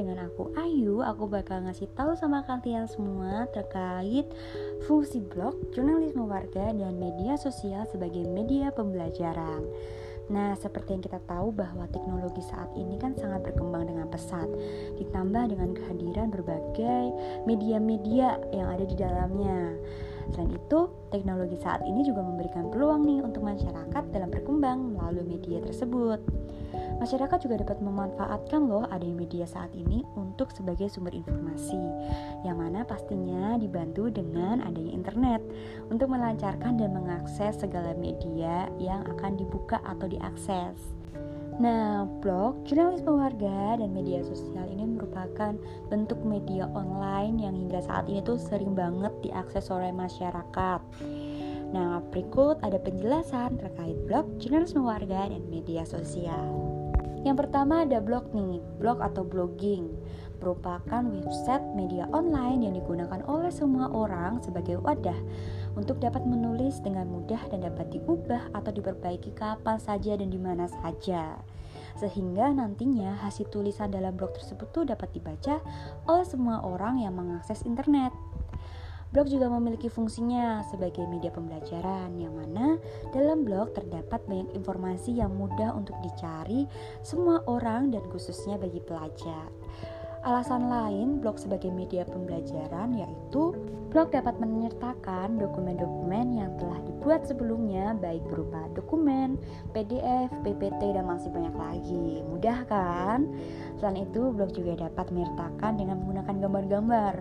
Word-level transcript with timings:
dengan 0.00 0.32
aku 0.32 0.56
Ayu, 0.56 1.04
aku 1.04 1.28
bakal 1.28 1.60
ngasih 1.68 1.92
tahu 1.92 2.16
sama 2.16 2.40
kalian 2.48 2.88
semua 2.88 3.44
terkait 3.52 4.24
fungsi 4.88 5.20
blog, 5.20 5.60
jurnalisme 5.76 6.24
warga, 6.24 6.72
dan 6.72 6.96
media 6.96 7.36
sosial 7.36 7.84
sebagai 7.92 8.24
media 8.24 8.72
pembelajaran. 8.72 9.60
Nah, 10.32 10.56
seperti 10.56 10.96
yang 10.96 11.04
kita 11.04 11.20
tahu 11.28 11.52
bahwa 11.52 11.84
teknologi 11.90 12.40
saat 12.40 12.70
ini 12.78 12.96
kan 12.96 13.12
sangat 13.18 13.50
berkembang 13.50 13.90
dengan 13.90 14.06
pesat, 14.08 14.46
ditambah 14.96 15.52
dengan 15.52 15.74
kehadiran 15.76 16.30
berbagai 16.32 17.04
media-media 17.44 18.40
yang 18.54 18.70
ada 18.72 18.86
di 18.86 18.96
dalamnya. 18.96 19.74
Selain 20.30 20.54
itu, 20.54 20.80
teknologi 21.10 21.58
saat 21.58 21.82
ini 21.82 22.06
juga 22.06 22.22
memberikan 22.22 22.70
peluang 22.70 23.02
nih 23.02 23.20
untuk 23.26 23.42
masyarakat 23.42 24.04
dalam 24.14 24.30
berkembang 24.30 24.94
melalui 24.94 25.26
media 25.26 25.58
tersebut. 25.66 26.22
Masyarakat 27.00 27.38
juga 27.42 27.64
dapat 27.64 27.78
memanfaatkan 27.80 28.60
loh 28.68 28.84
adanya 28.92 29.16
media 29.24 29.46
saat 29.48 29.72
ini 29.72 30.04
untuk 30.14 30.52
sebagai 30.52 30.92
sumber 30.92 31.16
informasi, 31.16 31.80
yang 32.44 32.60
mana 32.60 32.84
pastinya 32.84 33.56
dibantu 33.56 34.12
dengan 34.12 34.60
adanya 34.60 34.92
internet 34.92 35.40
untuk 35.88 36.12
melancarkan 36.12 36.76
dan 36.76 36.92
mengakses 36.92 37.56
segala 37.56 37.96
media 37.96 38.68
yang 38.76 39.04
akan 39.16 39.40
dibuka 39.40 39.80
atau 39.84 40.06
diakses. 40.06 41.00
Nah, 41.60 42.08
blog, 42.24 42.64
jurnalisme 42.64 43.20
warga, 43.20 43.76
dan 43.76 43.92
media 43.92 44.24
sosial 44.24 44.64
ini 44.72 44.96
merupakan 44.96 45.52
bentuk 45.92 46.16
media 46.24 46.64
online 46.72 47.36
yang 47.36 47.52
hingga 47.52 47.84
saat 47.84 48.08
ini 48.08 48.24
tuh 48.24 48.40
sering 48.40 48.72
banget 48.72 49.12
diakses 49.20 49.68
oleh 49.68 49.92
masyarakat. 49.92 50.80
Nah, 51.70 52.02
berikut 52.10 52.58
ada 52.66 52.78
penjelasan 52.82 53.58
terkait 53.62 53.94
blog, 54.06 54.26
jurnalisme 54.42 54.82
warga, 54.82 55.30
dan 55.30 55.42
media 55.46 55.86
sosial. 55.86 56.50
Yang 57.20 57.46
pertama 57.46 57.84
ada 57.84 58.00
blog 58.00 58.32
nih, 58.32 58.58
blog 58.80 58.98
atau 59.04 59.22
blogging 59.22 59.92
merupakan 60.40 61.04
website 61.04 61.62
media 61.76 62.08
online 62.16 62.64
yang 62.64 62.74
digunakan 62.74 63.20
oleh 63.28 63.52
semua 63.52 63.92
orang 63.92 64.40
sebagai 64.40 64.80
wadah 64.80 65.16
untuk 65.76 66.00
dapat 66.00 66.24
menulis 66.24 66.80
dengan 66.80 67.06
mudah 67.06 67.38
dan 67.52 67.60
dapat 67.60 67.92
diubah 67.92 68.50
atau 68.56 68.72
diperbaiki 68.72 69.36
kapan 69.36 69.76
saja 69.76 70.16
dan 70.16 70.32
di 70.32 70.40
mana 70.40 70.66
saja. 70.66 71.36
Sehingga 72.00 72.56
nantinya 72.56 73.20
hasil 73.20 73.52
tulisan 73.52 73.92
dalam 73.92 74.16
blog 74.16 74.32
tersebut 74.40 74.72
tuh 74.72 74.84
dapat 74.88 75.12
dibaca 75.12 75.60
oleh 76.08 76.24
semua 76.24 76.64
orang 76.64 77.04
yang 77.04 77.12
mengakses 77.12 77.60
internet. 77.68 78.10
Blog 79.10 79.26
juga 79.26 79.50
memiliki 79.50 79.90
fungsinya 79.90 80.62
sebagai 80.70 81.02
media 81.10 81.34
pembelajaran 81.34 82.14
yang 82.14 82.30
mana 82.30 82.78
dalam 83.10 83.42
blog 83.42 83.74
terdapat 83.74 84.22
banyak 84.30 84.54
informasi 84.54 85.18
yang 85.18 85.34
mudah 85.34 85.74
untuk 85.74 85.98
dicari 85.98 86.70
semua 87.02 87.42
orang 87.50 87.90
dan 87.90 88.06
khususnya 88.06 88.54
bagi 88.54 88.78
pelajar. 88.78 89.50
Alasan 90.20 90.68
lain 90.68 91.16
blog 91.16 91.40
sebagai 91.40 91.72
media 91.72 92.04
pembelajaran 92.04 92.92
yaitu 92.92 93.56
blog 93.88 94.12
dapat 94.12 94.36
menyertakan 94.36 95.40
dokumen-dokumen 95.40 96.36
yang 96.36 96.52
telah 96.60 96.76
dibuat 96.84 97.24
sebelumnya 97.24 97.96
baik 97.96 98.20
berupa 98.28 98.68
dokumen, 98.76 99.40
PDF, 99.72 100.28
PPT 100.44 100.92
dan 100.92 101.08
masih 101.08 101.32
banyak 101.32 101.56
lagi. 101.56 102.20
Mudah 102.28 102.68
kan? 102.68 103.32
Selain 103.80 104.04
itu, 104.04 104.28
blog 104.36 104.52
juga 104.52 104.84
dapat 104.84 105.08
menyertakan 105.08 105.80
dengan 105.80 105.96
menggunakan 106.04 106.36
gambar-gambar 106.36 107.14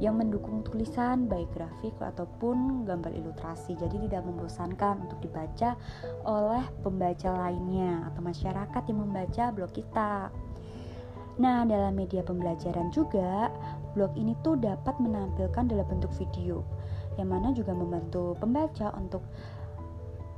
yang 0.00 0.16
mendukung 0.16 0.64
tulisan 0.64 1.28
baik 1.28 1.52
grafik 1.52 1.92
ataupun 2.00 2.88
gambar 2.88 3.12
ilustrasi. 3.12 3.76
Jadi 3.76 4.08
tidak 4.08 4.24
membosankan 4.24 5.04
untuk 5.04 5.20
dibaca 5.20 5.76
oleh 6.24 6.64
pembaca 6.80 7.36
lainnya 7.36 8.08
atau 8.08 8.24
masyarakat 8.24 8.82
yang 8.88 8.98
membaca 9.04 9.44
blog 9.52 9.76
kita. 9.76 10.32
Nah, 11.36 11.68
dalam 11.68 11.92
media 11.92 12.24
pembelajaran 12.24 12.88
juga, 12.88 13.52
blog 13.92 14.16
ini 14.16 14.32
tuh 14.40 14.56
dapat 14.56 14.96
menampilkan 14.96 15.68
dalam 15.68 15.84
bentuk 15.84 16.08
video, 16.16 16.64
yang 17.20 17.28
mana 17.28 17.52
juga 17.52 17.76
membantu 17.76 18.32
pembaca 18.40 18.88
untuk 18.96 19.20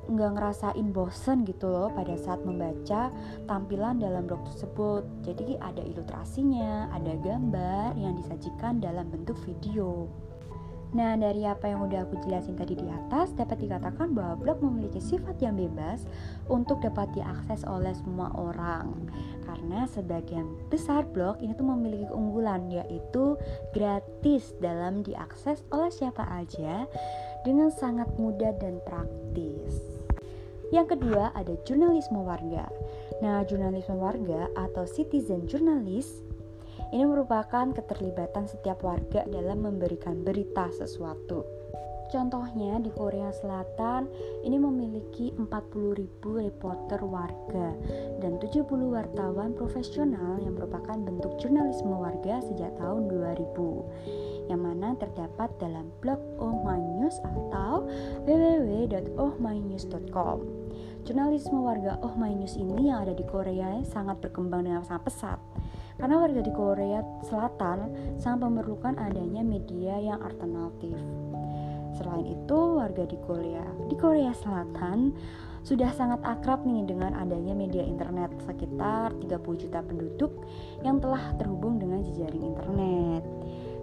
nggak 0.09 0.41
ngerasain 0.41 0.89
bosen 0.89 1.45
gitu 1.45 1.69
loh 1.69 1.93
pada 1.93 2.17
saat 2.17 2.41
membaca 2.41 3.13
tampilan 3.45 4.01
dalam 4.01 4.25
blog 4.25 4.41
tersebut. 4.51 5.05
Jadi 5.23 5.61
ada 5.61 5.85
ilustrasinya, 5.85 6.89
ada 6.97 7.13
gambar 7.21 7.95
yang 7.95 8.17
disajikan 8.17 8.81
dalam 8.81 9.07
bentuk 9.13 9.37
video. 9.45 10.09
Nah, 10.97 11.21
dari 11.21 11.45
apa 11.45 11.69
yang 11.69 11.85
udah 11.85 12.09
aku 12.09 12.17
jelasin 12.25 12.57
tadi 12.57 12.73
di 12.73 12.89
atas, 12.89 13.37
dapat 13.37 13.61
dikatakan 13.61 14.17
bahwa 14.17 14.41
blog 14.41 14.65
memiliki 14.65 14.97
sifat 14.97 15.37
yang 15.45 15.53
bebas 15.53 16.09
untuk 16.49 16.81
dapat 16.81 17.13
diakses 17.13 17.61
oleh 17.69 17.93
semua 17.93 18.33
orang. 18.33 18.97
Karena 19.45 19.85
sebagian 19.85 20.49
besar 20.73 21.05
blog 21.05 21.45
ini 21.45 21.53
tuh 21.53 21.69
memiliki 21.69 22.09
keunggulan 22.09 22.73
yaitu 22.73 23.37
gratis 23.77 24.57
dalam 24.65 25.05
diakses 25.05 25.61
oleh 25.77 25.93
siapa 25.93 26.25
aja 26.25 26.89
dengan 27.45 27.69
sangat 27.69 28.09
mudah 28.17 28.57
dan 28.57 28.81
praktis. 28.89 30.01
Yang 30.69 30.97
kedua 30.97 31.33
ada 31.33 31.57
jurnalisme 31.65 32.21
warga. 32.25 32.69
Nah, 33.25 33.45
jurnalisme 33.45 33.97
warga 33.97 34.53
atau 34.57 34.85
citizen 34.85 35.49
journalist 35.49 36.28
ini 36.93 37.05
merupakan 37.05 37.73
keterlibatan 37.77 38.49
setiap 38.49 38.81
warga 38.81 39.21
dalam 39.29 39.61
memberikan 39.65 40.25
berita 40.25 40.73
sesuatu. 40.73 41.45
Contohnya 42.09 42.81
di 42.81 42.89
Korea 42.89 43.29
Selatan 43.29 44.09
ini 44.41 44.57
memiliki 44.57 45.29
40.000 45.37 46.25
reporter 46.25 47.05
warga 47.05 47.77
dan 48.25 48.41
70 48.41 48.65
wartawan 48.89 49.53
profesional 49.53 50.41
yang 50.41 50.57
merupakan 50.57 50.97
bentuk 50.97 51.37
jurnalisme 51.37 51.93
warga 51.93 52.41
sejak 52.41 52.73
tahun 52.81 53.13
2000 53.13 54.49
yang 54.49 54.65
mana 54.65 54.97
terdapat 54.97 55.53
dalam 55.61 55.93
blog 56.01 56.17
Oh 56.41 56.57
My 56.65 56.81
News 56.81 57.21
atau 57.21 57.85
www.ohmynews.com. 58.25 60.37
Jurnalisme 61.05 61.61
warga 61.61 62.01
Oh 62.01 62.17
My 62.17 62.33
News 62.33 62.57
ini 62.57 62.89
yang 62.89 63.05
ada 63.05 63.13
di 63.13 63.29
Korea 63.29 63.85
sangat 63.85 64.25
berkembang 64.25 64.65
dengan 64.65 64.81
sangat 64.81 65.13
pesat 65.13 65.37
karena 65.99 66.17
warga 66.23 66.41
di 66.41 66.53
Korea 66.55 67.03
Selatan 67.27 67.79
sangat 68.23 68.47
memerlukan 68.47 68.95
adanya 68.97 69.43
media 69.43 69.99
yang 69.99 70.23
alternatif. 70.23 70.95
Selain 71.99 72.23
itu, 72.23 72.59
warga 72.79 73.03
di 73.03 73.19
Korea 73.27 73.67
di 73.91 73.97
Korea 73.99 74.31
Selatan 74.31 75.11
sudah 75.67 75.91
sangat 75.91 76.23
akrab 76.23 76.63
nih 76.63 76.87
dengan 76.87 77.13
adanya 77.19 77.53
media 77.53 77.83
internet 77.83 78.31
sekitar 78.47 79.11
30 79.19 79.63
juta 79.67 79.83
penduduk 79.83 80.33
yang 80.87 81.03
telah 81.03 81.35
terhubung 81.37 81.83
dengan 81.83 82.07
jejaring 82.07 82.55
internet. 82.55 83.27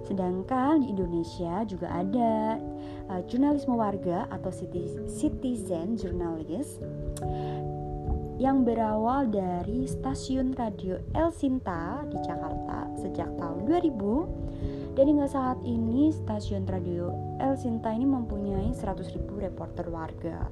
Sedangkan 0.06 0.86
di 0.86 0.94
Indonesia 0.94 1.66
juga 1.66 1.90
ada 1.90 2.62
uh, 3.10 3.22
jurnalisme 3.26 3.74
warga 3.74 4.30
atau 4.30 4.54
citizen 5.10 5.98
journalist 5.98 6.78
yang 8.36 8.68
berawal 8.68 9.32
dari 9.32 9.88
stasiun 9.88 10.52
radio 10.60 11.00
El 11.16 11.32
Sinta 11.32 12.04
di 12.12 12.20
Jakarta 12.20 12.92
sejak 13.00 13.32
tahun 13.40 13.64
2000 13.64 14.96
dan 15.00 15.06
hingga 15.08 15.28
saat 15.32 15.60
ini 15.64 16.12
stasiun 16.12 16.68
radio 16.68 17.16
El 17.40 17.56
Sinta 17.56 17.96
ini 17.96 18.04
mempunyai 18.04 18.76
100.000 18.76 19.24
reporter 19.40 19.88
warga. 19.88 20.52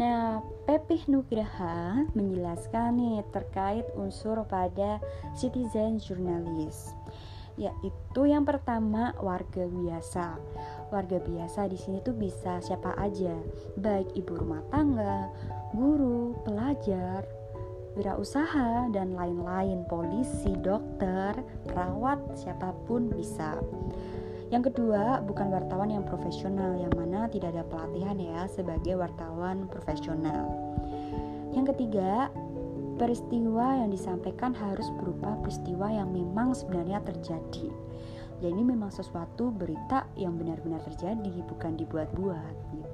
Nah, 0.00 0.40
Pepih 0.64 1.06
Nugraha 1.06 2.08
menjelaskan 2.16 2.96
nih 2.96 3.20
terkait 3.30 3.84
unsur 3.94 4.40
pada 4.48 4.98
citizen 5.36 6.00
journalist 6.00 6.96
yaitu 7.54 8.26
yang 8.26 8.42
pertama 8.42 9.14
warga 9.22 9.62
biasa. 9.70 10.38
Warga 10.90 11.22
biasa 11.22 11.70
di 11.70 11.78
sini 11.78 12.02
tuh 12.02 12.14
bisa 12.14 12.58
siapa 12.58 12.98
aja, 12.98 13.34
baik 13.78 14.10
ibu 14.18 14.34
rumah 14.34 14.62
tangga, 14.74 15.30
guru, 15.74 16.38
pelajar, 16.46 17.26
wirausaha 17.98 18.90
dan 18.94 19.14
lain-lain, 19.14 19.86
polisi, 19.86 20.54
dokter, 20.62 21.34
perawat, 21.66 22.22
siapa 22.38 22.74
pun 22.86 23.10
bisa. 23.10 23.58
Yang 24.54 24.70
kedua, 24.70 25.18
bukan 25.26 25.50
wartawan 25.50 25.90
yang 25.90 26.06
profesional 26.06 26.78
yang 26.78 26.94
mana 26.94 27.26
tidak 27.26 27.58
ada 27.58 27.66
pelatihan 27.66 28.14
ya 28.18 28.46
sebagai 28.46 28.94
wartawan 28.94 29.66
profesional. 29.66 30.46
Yang 31.54 31.74
ketiga, 31.74 32.30
peristiwa 32.94 33.82
yang 33.82 33.90
disampaikan 33.90 34.54
harus 34.54 34.86
berupa 34.98 35.34
peristiwa 35.42 35.90
yang 35.90 36.14
memang 36.14 36.54
sebenarnya 36.54 37.02
terjadi. 37.02 37.66
Jadi 38.42 38.50
ini 38.50 38.62
memang 38.66 38.90
sesuatu 38.90 39.54
berita 39.54 40.10
yang 40.18 40.34
benar-benar 40.38 40.82
terjadi, 40.86 41.34
bukan 41.46 41.78
dibuat-buat 41.78 42.54
gitu. 42.74 42.93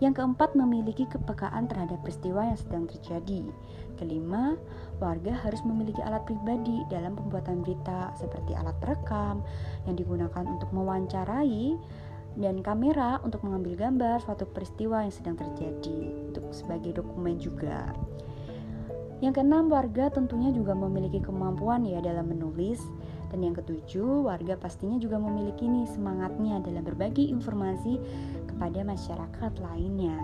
Yang 0.00 0.20
keempat, 0.20 0.52
memiliki 0.52 1.08
kepekaan 1.08 1.68
terhadap 1.68 2.04
peristiwa 2.04 2.44
yang 2.44 2.58
sedang 2.60 2.84
terjadi. 2.84 3.48
Kelima, 3.96 4.60
warga 5.00 5.32
harus 5.32 5.64
memiliki 5.64 6.04
alat 6.04 6.28
pribadi 6.28 6.84
dalam 6.92 7.16
pembuatan 7.16 7.64
berita 7.64 8.12
seperti 8.20 8.52
alat 8.52 8.76
perekam 8.80 9.40
yang 9.88 9.96
digunakan 9.96 10.44
untuk 10.44 10.68
mewawancarai 10.76 11.80
dan 12.36 12.60
kamera 12.60 13.16
untuk 13.24 13.40
mengambil 13.48 13.88
gambar 13.88 14.20
suatu 14.20 14.44
peristiwa 14.44 15.00
yang 15.00 15.14
sedang 15.14 15.40
terjadi 15.40 16.28
untuk 16.28 16.52
sebagai 16.52 17.00
dokumen 17.00 17.40
juga. 17.40 17.96
Yang 19.24 19.40
keenam, 19.40 19.72
warga 19.72 20.12
tentunya 20.12 20.52
juga 20.52 20.76
memiliki 20.76 21.24
kemampuan 21.24 21.88
ya 21.88 22.04
dalam 22.04 22.28
menulis. 22.28 22.84
Dan 23.32 23.42
yang 23.42 23.56
ketujuh, 23.58 24.28
warga 24.28 24.54
pastinya 24.54 25.00
juga 25.00 25.18
memiliki 25.18 25.66
nih 25.66 25.88
semangatnya 25.88 26.62
dalam 26.62 26.84
berbagi 26.84 27.32
informasi 27.32 27.98
kepada 28.56 28.80
masyarakat 28.88 29.52
lainnya. 29.60 30.16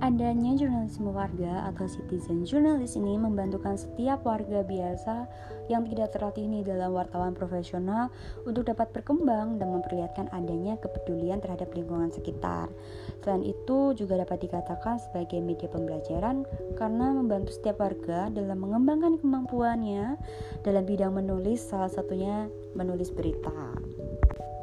Adanya 0.00 0.56
jurnalisme 0.56 1.12
warga 1.12 1.68
atau 1.68 1.84
citizen 1.84 2.40
journalist 2.48 2.96
ini 2.96 3.20
membantukan 3.20 3.76
setiap 3.76 4.24
warga 4.24 4.64
biasa 4.64 5.28
yang 5.68 5.84
tidak 5.84 6.16
terlatih 6.16 6.48
ini 6.48 6.64
dalam 6.64 6.96
wartawan 6.96 7.36
profesional 7.36 8.08
untuk 8.48 8.64
dapat 8.64 8.88
berkembang 8.96 9.60
dan 9.60 9.68
memperlihatkan 9.70 10.32
adanya 10.32 10.80
kepedulian 10.80 11.44
terhadap 11.44 11.68
lingkungan 11.76 12.08
sekitar. 12.08 12.72
Selain 13.20 13.44
itu 13.44 13.92
juga 13.92 14.16
dapat 14.24 14.48
dikatakan 14.48 15.04
sebagai 15.04 15.38
media 15.44 15.68
pembelajaran 15.68 16.48
karena 16.80 17.06
membantu 17.12 17.52
setiap 17.52 17.84
warga 17.84 18.32
dalam 18.32 18.56
mengembangkan 18.56 19.20
kemampuannya 19.20 20.16
dalam 20.64 20.88
bidang 20.88 21.12
menulis 21.12 21.60
salah 21.60 21.92
satunya 21.92 22.48
menulis 22.72 23.12
berita. 23.12 23.52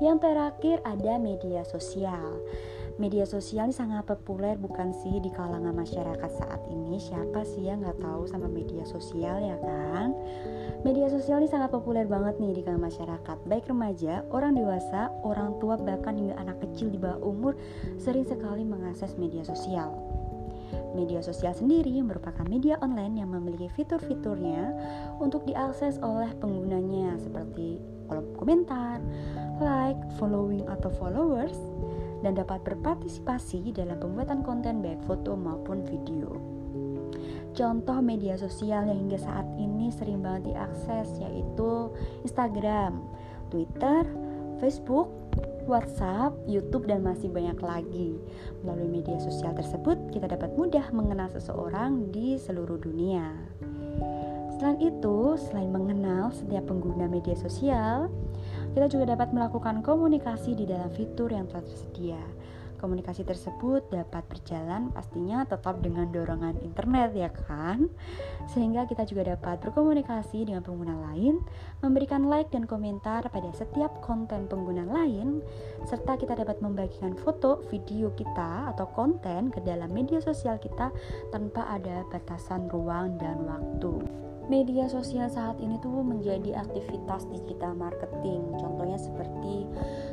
Yang 0.01 0.17
terakhir 0.25 0.77
ada 0.81 1.21
media 1.21 1.61
sosial. 1.61 2.41
Media 2.97 3.29
sosial 3.29 3.69
ini 3.69 3.77
sangat 3.77 4.09
populer 4.09 4.57
bukan 4.57 4.89
sih 4.89 5.21
di 5.21 5.29
kalangan 5.29 5.69
masyarakat 5.69 6.31
saat 6.33 6.65
ini? 6.65 6.97
Siapa 6.97 7.45
sih 7.45 7.69
yang 7.69 7.85
nggak 7.85 8.01
tahu 8.01 8.25
sama 8.25 8.49
media 8.49 8.81
sosial 8.89 9.37
ya 9.37 9.53
kan? 9.61 10.17
Media 10.81 11.05
sosial 11.05 11.45
ini 11.45 11.45
sangat 11.45 11.69
populer 11.69 12.09
banget 12.09 12.41
nih 12.41 12.57
di 12.57 12.65
kalangan 12.65 12.89
masyarakat. 12.89 13.37
Baik 13.45 13.69
remaja, 13.69 14.25
orang 14.33 14.57
dewasa, 14.57 15.13
orang 15.21 15.61
tua 15.61 15.77
bahkan 15.77 16.17
hingga 16.17 16.41
anak 16.41 16.57
kecil 16.57 16.89
di 16.89 16.97
bawah 16.97 17.21
umur 17.21 17.53
Sering 18.01 18.25
sekali 18.25 18.65
mengakses 18.65 19.13
media 19.13 19.45
sosial. 19.45 19.93
Media 20.97 21.21
sosial 21.21 21.53
sendiri 21.53 22.01
merupakan 22.01 22.49
media 22.49 22.81
online 22.81 23.21
yang 23.21 23.29
memiliki 23.29 23.69
fitur-fiturnya 23.77 24.73
untuk 25.21 25.45
diakses 25.45 26.01
oleh 26.01 26.33
penggunanya 26.41 27.13
seperti 27.21 27.77
kolom 28.09 28.25
komentar, 28.39 28.97
like, 29.61 29.99
following 30.17 30.63
atau 30.65 30.89
followers, 30.95 31.59
dan 32.21 32.37
dapat 32.37 32.63
berpartisipasi 32.65 33.73
dalam 33.73 33.97
pembuatan 34.01 34.41
konten 34.41 34.81
baik 34.81 35.01
foto 35.05 35.37
maupun 35.37 35.85
video. 35.85 36.37
Contoh 37.57 37.97
media 38.05 38.37
sosial 38.37 38.85
yang 38.85 39.09
hingga 39.09 39.17
saat 39.17 39.45
ini 39.57 39.89
sering 39.89 40.21
banget 40.21 40.53
diakses 40.53 41.17
yaitu 41.17 41.89
Instagram, 42.21 43.01
Twitter, 43.49 44.05
Facebook, 44.61 45.09
WhatsApp, 45.67 46.33
YouTube, 46.47 46.87
dan 46.87 47.03
masih 47.03 47.27
banyak 47.33 47.59
lagi. 47.59 48.15
Melalui 48.63 49.01
media 49.01 49.19
sosial 49.19 49.51
tersebut, 49.53 49.99
kita 50.15 50.31
dapat 50.31 50.55
mudah 50.55 50.85
mengenal 50.95 51.27
seseorang 51.33 52.09
di 52.09 52.39
seluruh 52.39 52.79
dunia. 52.79 53.35
Selain 54.57 54.79
itu, 54.81 55.37
selain 55.37 55.69
mengenal 55.69 56.33
setiap 56.33 56.65
pengguna 56.65 57.05
media 57.05 57.37
sosial, 57.37 58.09
kita 58.77 58.93
juga 58.93 59.17
dapat 59.17 59.33
melakukan 59.33 59.81
komunikasi 59.81 60.53
di 60.53 60.69
dalam 60.69 60.93
fitur 60.93 61.33
yang 61.33 61.49
telah 61.49 61.65
tersedia. 61.65 62.21
Komunikasi 62.77 63.25
tersebut 63.25 63.89
dapat 63.89 64.21
berjalan 64.29 64.93
pastinya 64.93 65.41
tetap 65.49 65.81
dengan 65.81 66.13
dorongan 66.13 66.61
internet 66.61 67.09
ya 67.17 67.33
kan? 67.33 67.89
Sehingga 68.53 68.85
kita 68.85 69.09
juga 69.09 69.33
dapat 69.33 69.65
berkomunikasi 69.65 70.45
dengan 70.45 70.61
pengguna 70.61 70.93
lain, 71.09 71.41
memberikan 71.81 72.29
like 72.29 72.53
dan 72.53 72.69
komentar 72.69 73.25
pada 73.33 73.49
setiap 73.57 73.97
konten 74.05 74.45
pengguna 74.45 74.85
lain, 74.85 75.41
serta 75.89 76.13
kita 76.13 76.37
dapat 76.37 76.61
membagikan 76.61 77.17
foto, 77.17 77.65
video 77.73 78.13
kita 78.13 78.77
atau 78.77 78.85
konten 78.93 79.49
ke 79.49 79.57
dalam 79.65 79.89
media 79.89 80.21
sosial 80.21 80.61
kita 80.61 80.93
tanpa 81.33 81.65
ada 81.65 82.05
batasan 82.13 82.69
ruang 82.69 83.17
dan 83.17 83.41
waktu 83.41 84.26
media 84.47 84.87
sosial 84.87 85.27
saat 85.27 85.59
ini 85.59 85.75
tuh 85.83 86.03
menjadi 86.03 86.59
aktivitas 86.59 87.27
digital 87.31 87.75
marketing. 87.75 88.43
Contohnya 88.59 88.99
seperti 88.99 89.67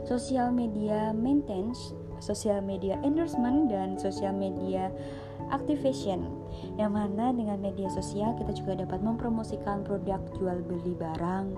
sosial 0.06 0.50
media 0.50 1.14
maintenance, 1.14 1.94
sosial 2.18 2.62
media 2.62 2.98
endorsement 3.06 3.70
dan 3.70 3.94
sosial 3.98 4.34
media 4.34 4.90
activation. 5.54 6.26
Yang 6.78 6.92
mana 6.92 7.34
dengan 7.34 7.58
media 7.62 7.86
sosial 7.90 8.34
kita 8.38 8.54
juga 8.54 8.86
dapat 8.86 9.00
mempromosikan 9.02 9.86
produk 9.86 10.22
jual 10.38 10.62
beli 10.66 10.94
barang 10.98 11.54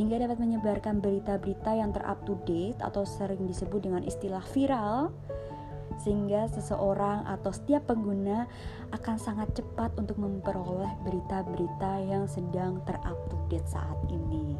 hingga 0.00 0.24
dapat 0.24 0.40
menyebarkan 0.40 1.04
berita-berita 1.04 1.76
yang 1.76 1.92
terup 1.92 2.24
to 2.24 2.36
date 2.48 2.80
atau 2.80 3.04
sering 3.04 3.44
disebut 3.44 3.84
dengan 3.84 4.00
istilah 4.00 4.40
viral 4.56 5.12
sehingga 6.00 6.48
seseorang 6.48 7.28
atau 7.28 7.52
setiap 7.52 7.92
pengguna 7.92 8.48
akan 8.96 9.16
sangat 9.20 9.52
cepat 9.58 9.92
untuk 10.00 10.16
memperoleh 10.16 10.92
berita-berita 11.04 11.92
yang 12.06 12.24
sedang 12.24 12.80
terupdate 12.88 13.68
saat 13.68 13.98
ini. 14.08 14.56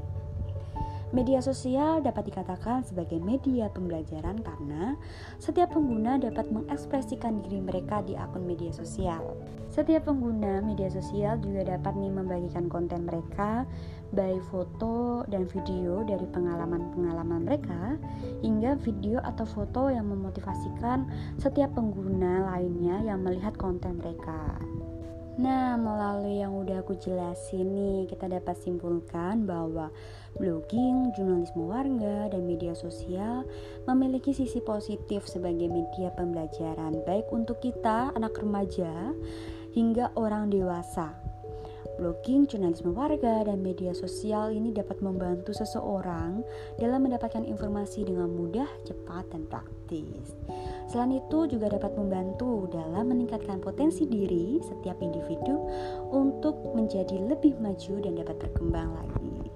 Media 1.12 1.44
sosial 1.44 2.00
dapat 2.00 2.32
dikatakan 2.32 2.88
sebagai 2.88 3.20
media 3.20 3.68
pembelajaran 3.68 4.40
karena 4.40 4.96
setiap 5.36 5.76
pengguna 5.76 6.16
dapat 6.16 6.48
mengekspresikan 6.48 7.44
diri 7.44 7.60
mereka 7.60 8.00
di 8.00 8.16
akun 8.16 8.48
media 8.48 8.72
sosial. 8.72 9.36
Setiap 9.68 10.08
pengguna 10.08 10.64
media 10.64 10.88
sosial 10.88 11.36
juga 11.44 11.76
dapat 11.76 12.00
nih 12.00 12.16
membagikan 12.16 12.64
konten 12.72 13.04
mereka, 13.04 13.68
baik 14.16 14.40
foto 14.48 15.28
dan 15.28 15.44
video 15.52 16.00
dari 16.00 16.24
pengalaman-pengalaman 16.32 17.44
mereka, 17.44 18.00
hingga 18.40 18.80
video 18.80 19.20
atau 19.20 19.44
foto 19.44 19.92
yang 19.92 20.08
memotivasikan 20.08 21.12
setiap 21.36 21.76
pengguna 21.76 22.56
lainnya 22.56 23.04
yang 23.04 23.20
melihat 23.20 23.52
konten 23.60 24.00
mereka. 24.00 24.56
Nah, 25.32 25.80
melalui 25.80 26.44
yang 26.44 26.52
udah 26.52 26.84
aku 26.84 26.92
jelasin 27.00 27.72
nih, 27.72 28.04
kita 28.04 28.28
dapat 28.28 28.52
simpulkan 28.60 29.48
bahwa 29.48 29.88
blogging, 30.36 31.08
jurnalisme 31.16 31.72
warga, 31.72 32.28
dan 32.28 32.44
media 32.44 32.76
sosial 32.76 33.48
memiliki 33.88 34.36
sisi 34.36 34.60
positif 34.60 35.24
sebagai 35.24 35.72
media 35.72 36.12
pembelajaran 36.12 37.00
baik 37.08 37.32
untuk 37.32 37.64
kita, 37.64 38.12
anak 38.12 38.36
remaja, 38.44 39.16
hingga 39.72 40.12
orang 40.20 40.52
dewasa. 40.52 41.16
Blogging, 41.96 42.44
jurnalisme 42.44 42.92
warga, 42.92 43.48
dan 43.48 43.64
media 43.64 43.96
sosial 43.96 44.52
ini 44.52 44.68
dapat 44.68 45.00
membantu 45.00 45.56
seseorang 45.56 46.44
dalam 46.76 47.08
mendapatkan 47.08 47.44
informasi 47.44 48.04
dengan 48.04 48.28
mudah, 48.28 48.68
cepat, 48.84 49.32
dan 49.32 49.48
praktis. 49.48 50.36
Selain 50.92 51.24
itu, 51.24 51.48
juga 51.48 51.72
dapat 51.72 51.96
membantu 51.96 52.68
dalam 52.68 53.08
meningkatkan 53.08 53.64
potensi 53.64 54.04
diri 54.04 54.60
setiap 54.60 55.00
individu 55.00 55.56
untuk 56.12 56.52
menjadi 56.76 57.16
lebih 57.32 57.56
maju 57.64 57.94
dan 58.04 58.12
dapat 58.12 58.36
berkembang 58.36 58.92
lagi. 59.00 59.48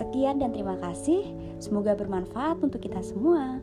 Sekian 0.00 0.40
dan 0.40 0.56
terima 0.56 0.80
kasih. 0.80 1.28
Semoga 1.60 1.92
bermanfaat 1.92 2.64
untuk 2.64 2.80
kita 2.80 3.04
semua. 3.04 3.60